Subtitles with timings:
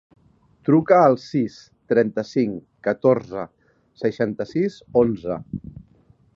[0.69, 1.57] Truca al sis,
[1.93, 2.57] trenta-cinc,
[2.89, 3.45] catorze,
[4.05, 5.41] seixanta-sis, onze.